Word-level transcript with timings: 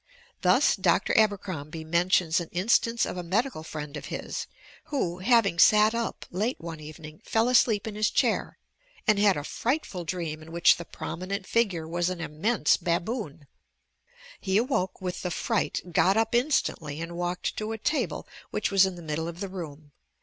Thus, 0.41 0.75
Dr. 0.75 1.15
Aber 1.15 1.37
crombie 1.37 1.83
mentions 1.83 2.39
an 2.39 2.49
instance 2.51 3.05
of 3.05 3.17
a 3.17 3.21
medical 3.21 3.61
friend 3.61 3.95
of 3.95 4.05
his, 4.05 4.47
who, 4.85 5.19
having 5.19 5.59
sat 5.59 5.93
up 5.93 6.25
late 6.31 6.59
one 6.59 6.79
evening, 6.79 7.21
fell 7.23 7.47
asleep 7.47 7.85
in 7.85 7.93
his 7.93 8.09
DREAMS 8.09 8.53
137 9.05 9.05
chair 9.05 9.07
and 9.07 9.19
had 9.19 9.37
a 9.39 9.45
frightful 9.47 10.03
dream 10.03 10.41
in 10.41 10.51
which 10.51 10.77
the 10.77 10.85
prominent 10.85 11.45
fi^re 11.45 11.87
was 11.87 12.09
an 12.09 12.19
Immense 12.19 12.77
baboon. 12.77 13.45
He 14.39 14.57
awoke 14.57 15.01
with 15.01 15.21
the 15.21 15.29
fright, 15.29 15.81
got 15.91 16.17
up 16.17 16.33
instantly 16.33 16.99
and 16.99 17.15
wallted 17.15 17.55
to 17.57 17.71
a 17.71 17.77
table 17.77 18.27
which 18.49 18.71
was 18.71 18.87
in 18.87 18.95
the 18.95 19.03
middle 19.03 19.27
of 19.27 19.39
the 19.39 19.49
room. 19.49 19.91